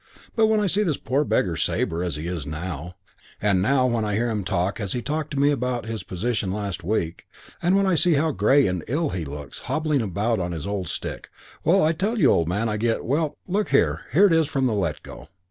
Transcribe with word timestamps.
But 0.35 0.47
when 0.47 0.59
I 0.59 0.65
see 0.65 0.81
this 0.81 0.97
poor 0.97 1.23
beggar 1.23 1.55
Sabre 1.55 2.03
as 2.03 2.15
he 2.15 2.25
is 2.25 2.47
now, 2.47 2.95
and 3.39 3.61
when 3.61 4.03
I 4.03 4.15
hear 4.15 4.31
him 4.31 4.43
talk 4.43 4.79
as 4.79 4.93
he 4.93 5.01
talked 5.03 5.29
to 5.33 5.39
me 5.39 5.51
about 5.51 5.85
his 5.85 6.01
position 6.01 6.51
last 6.51 6.83
week, 6.83 7.27
and 7.61 7.75
when 7.77 7.85
I 7.85 7.93
see 7.93 8.13
how 8.15 8.31
grey 8.31 8.65
and 8.65 8.83
ill 8.87 9.11
he 9.11 9.25
looks, 9.25 9.59
hobbling 9.69 10.01
about 10.01 10.39
on 10.39 10.53
his 10.53 10.65
old 10.65 10.87
stick, 10.87 11.29
well, 11.63 11.83
I 11.83 11.91
tell 11.91 12.17
you, 12.17 12.31
old 12.31 12.47
man, 12.49 12.67
I 12.67 12.77
get 12.77 13.05
well, 13.05 13.37
look 13.47 13.69
here, 13.69 14.05
here 14.11 14.25
it 14.25 14.33
is 14.33 14.47
from 14.47 14.65
the 14.65 14.73
Let 14.73 15.03
Go. 15.03 15.27